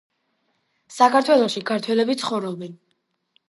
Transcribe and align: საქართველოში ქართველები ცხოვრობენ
საქართველოში 0.95 1.65
ქართველები 1.73 2.19
ცხოვრობენ 2.25 2.77